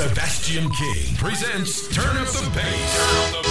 Sebastian 0.00 0.70
King 0.70 1.14
presents 1.16 1.86
Turn 1.94 2.16
Up 2.16 2.26
the 2.28 2.50
Bass. 2.54 2.96
Turn 2.96 3.16
Up 3.20 3.32
the 3.34 3.42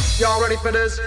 Bass. 0.00 0.18
Y'all 0.18 0.40
ready 0.40 0.56
for 0.56 0.72
this? 0.72 0.98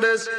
Y'all 0.00 0.37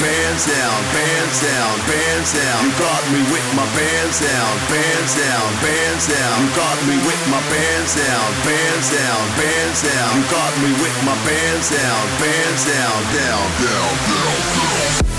pants 0.00 0.46
down, 0.46 0.78
pants 0.92 1.38
down, 1.42 1.72
pants 1.84 2.32
down. 2.32 2.58
You 2.64 2.72
got 2.78 3.02
me 3.12 3.20
with 3.28 3.48
my 3.56 3.66
pants 3.76 4.20
down, 4.20 4.52
pants 4.70 5.14
down, 5.18 5.46
pants 5.60 6.06
down. 6.08 6.34
You 6.40 6.48
got 6.56 6.78
me 6.88 6.96
with 7.04 7.22
my 7.28 7.42
pants 7.50 7.92
down, 7.96 8.28
pants 8.46 8.88
down, 8.92 9.20
pants 9.36 9.80
down. 9.82 10.10
You 10.16 10.24
got 10.30 10.52
me 10.62 10.70
with 10.80 10.98
my 11.04 11.16
pants 11.26 11.68
down, 11.70 12.02
pants 12.20 12.64
down, 12.64 12.98
down, 13.12 13.44
down, 13.60 13.92
down, 14.08 15.02
down. 15.02 15.11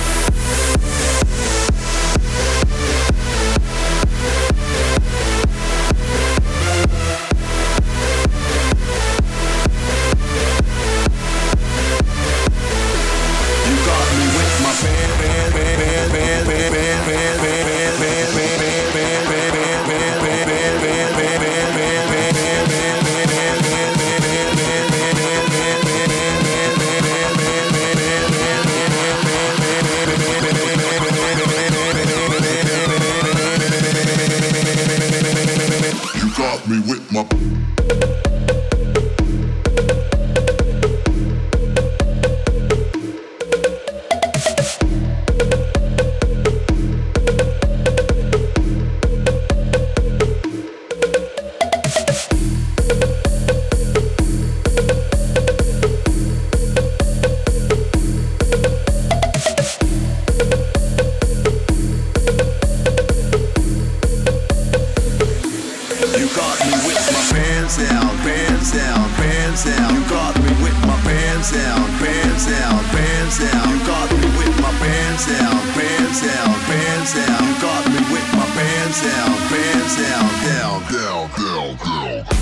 down, 81.28 81.32
girl, 81.38 81.76
girl. 81.76 82.33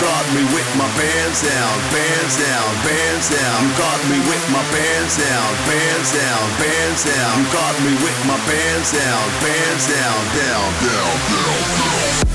caught 0.00 0.28
me 0.34 0.42
with 0.54 0.70
my 0.76 0.88
pants 0.96 1.42
down, 1.42 1.74
pants 1.90 2.36
down, 2.38 2.68
pants 2.82 3.28
down. 3.30 3.58
You 3.62 3.70
caught 3.78 4.02
me 4.10 4.18
with 4.26 4.44
my 4.50 4.62
pants 4.72 5.16
down, 5.18 5.50
pants 5.66 6.10
down, 6.14 6.42
pants 6.58 7.04
down. 7.04 7.32
You 7.38 7.46
caught 7.52 7.78
me 7.84 7.92
with 8.02 8.20
my 8.26 8.38
pants 8.48 8.92
down, 8.92 9.24
pants 9.40 9.86
down, 9.88 10.20
down, 10.34 10.70
down, 10.82 11.14
down, 11.30 12.24
down. 12.26 12.33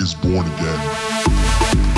Is 0.00 0.14
born 0.14 0.46
again. 0.46 1.95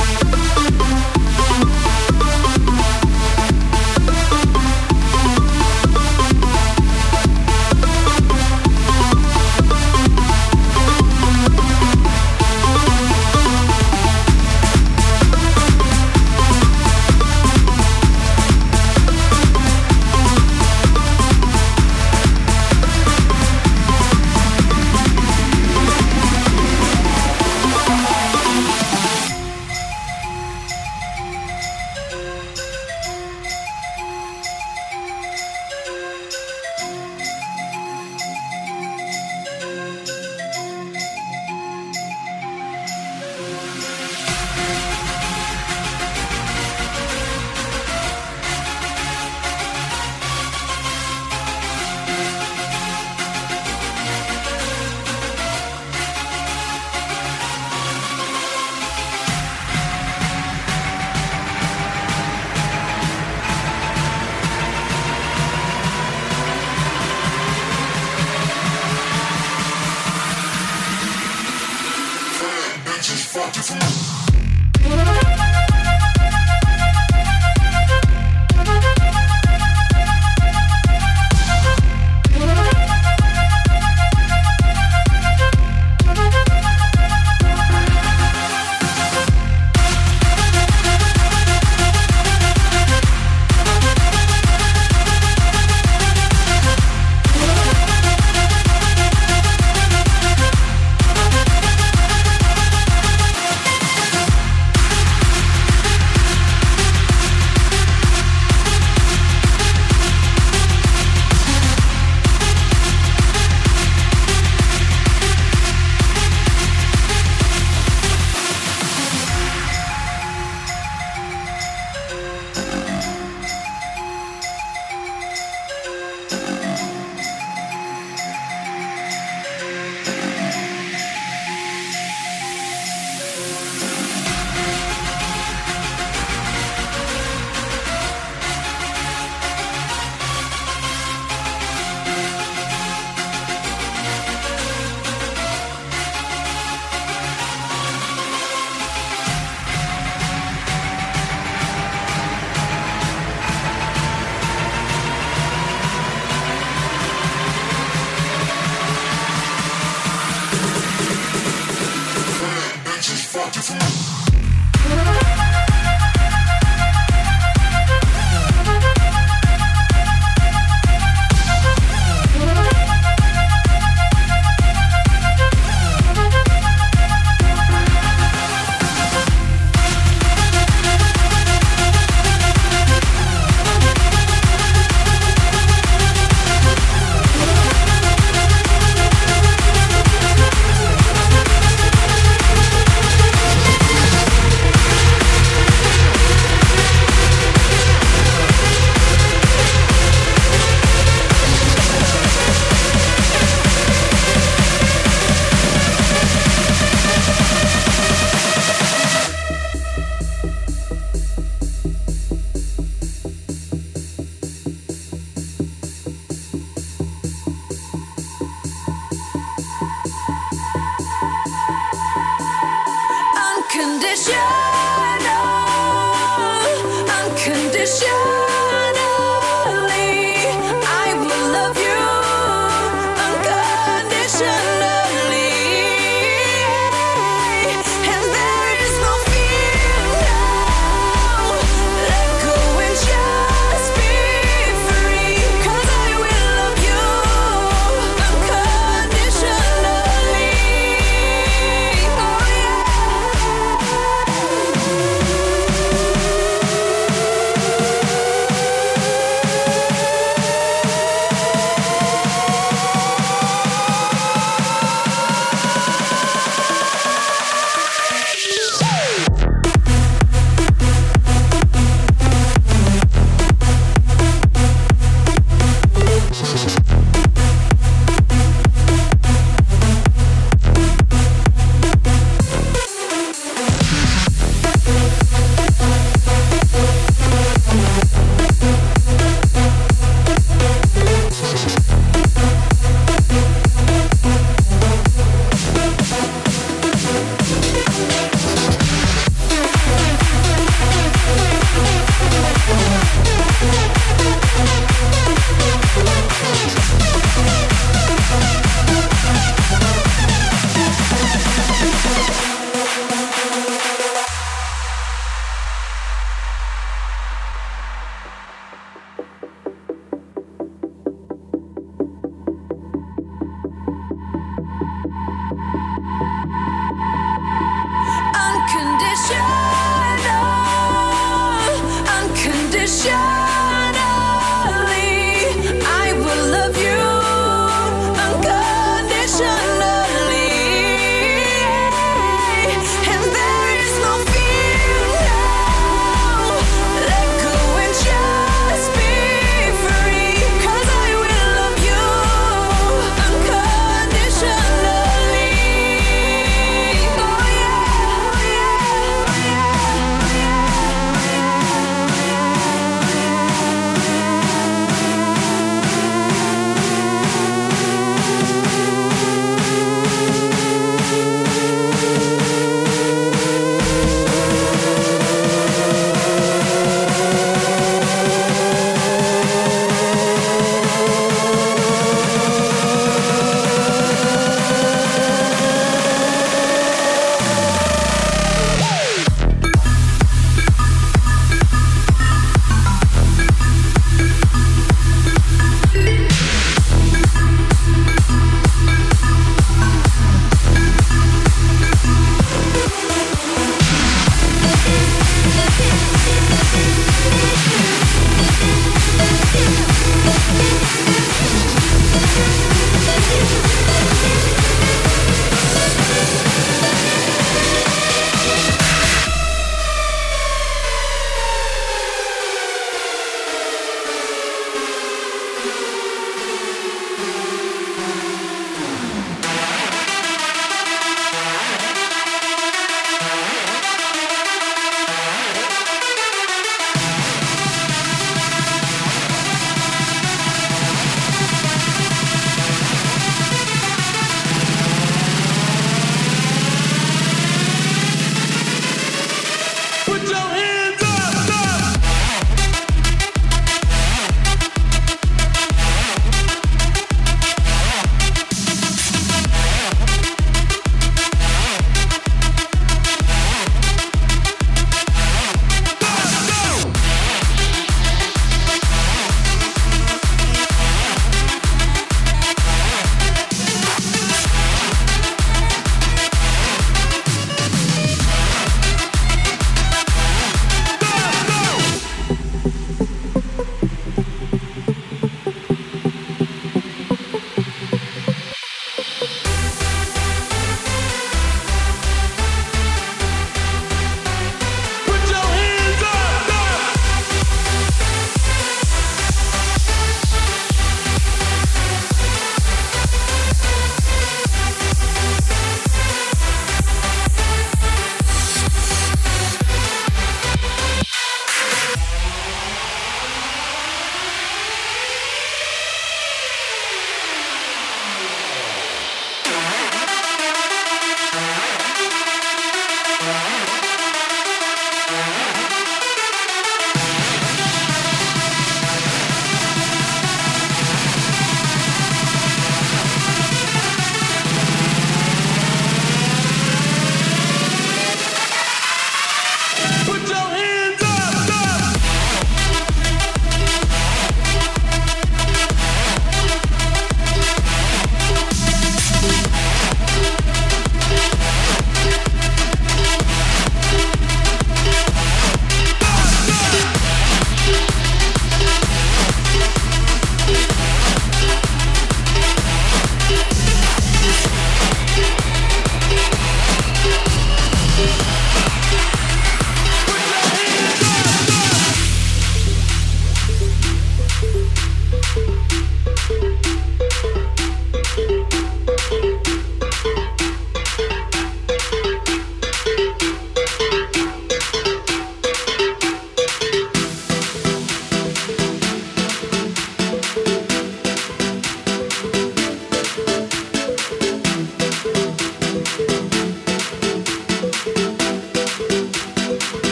it's 224.11 224.27
you. 224.27 224.58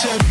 Culture. 0.00 0.29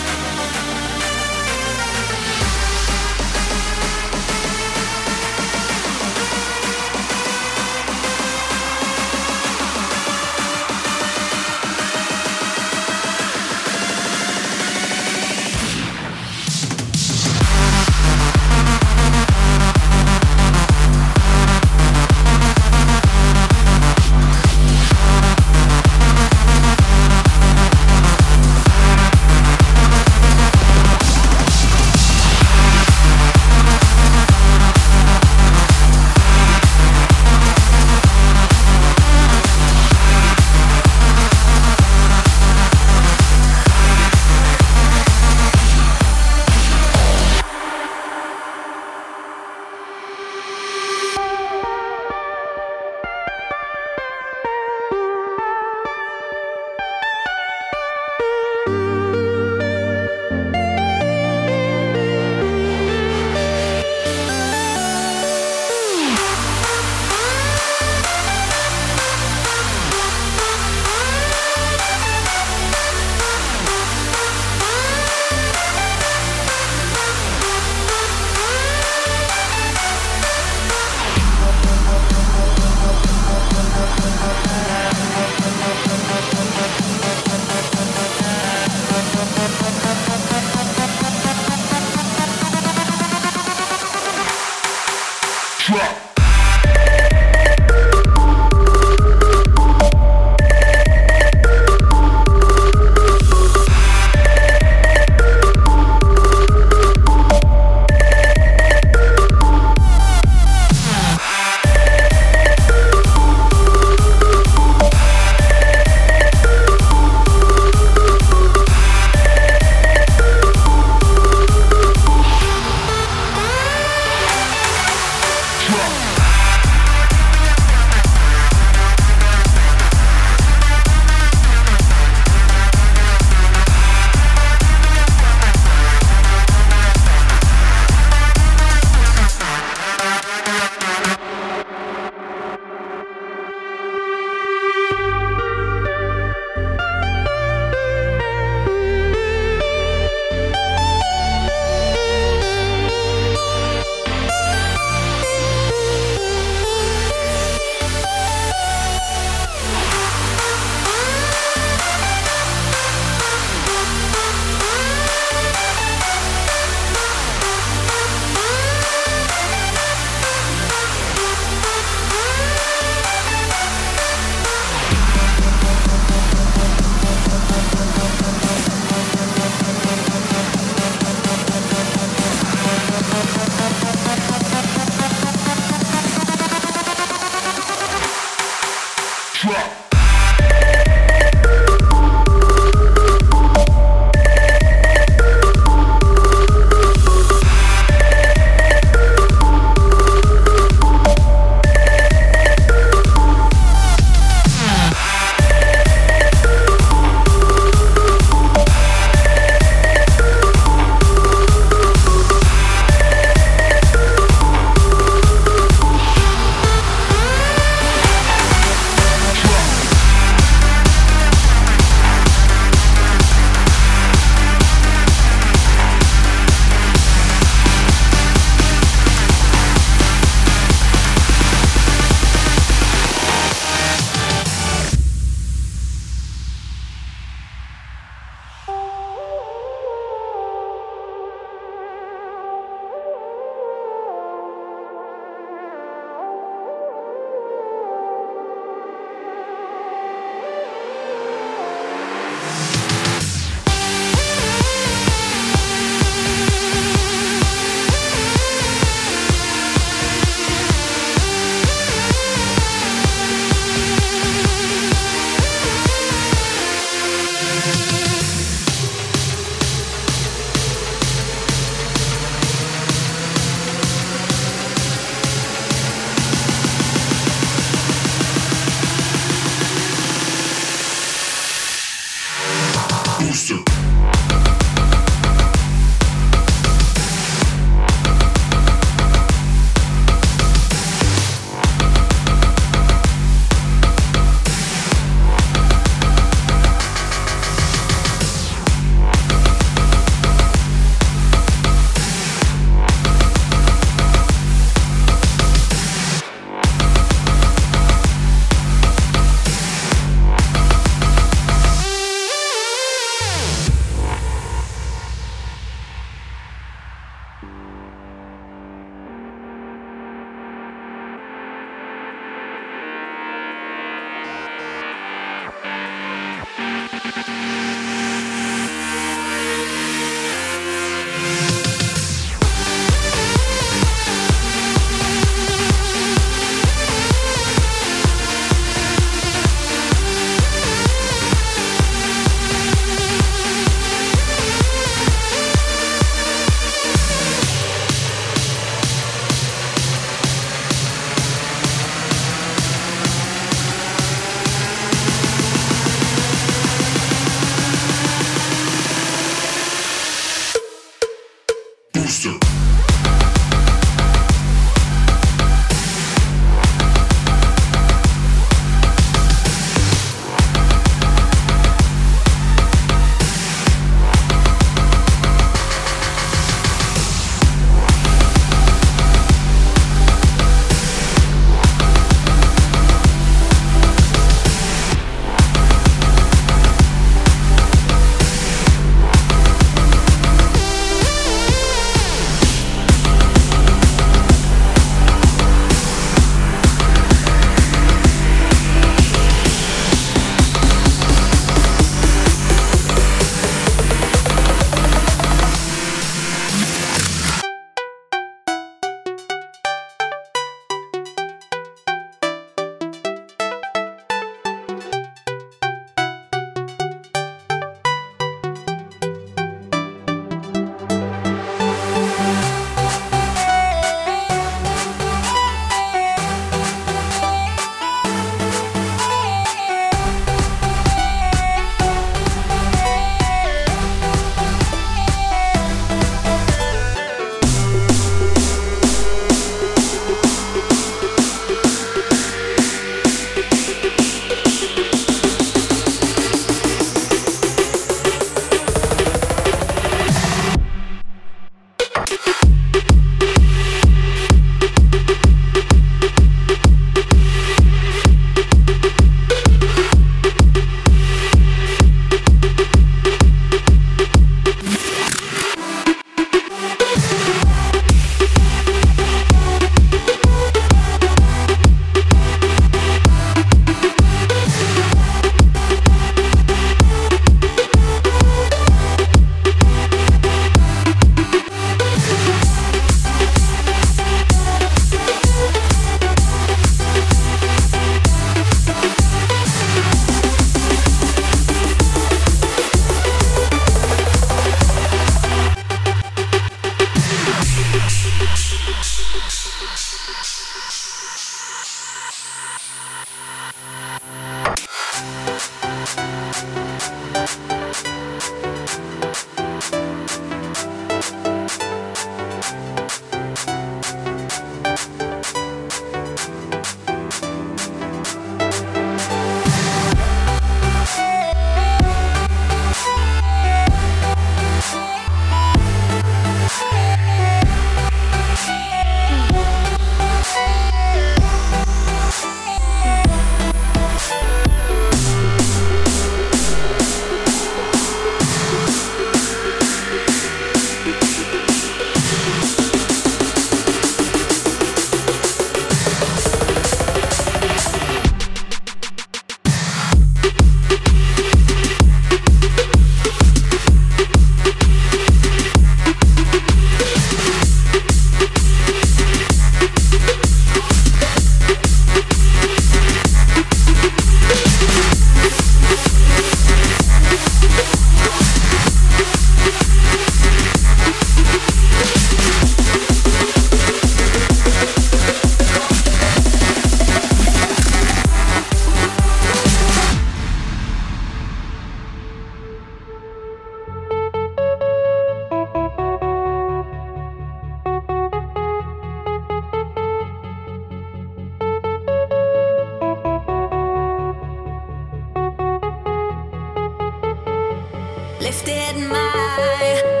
lifted 598.21 598.77
my 598.77 600.00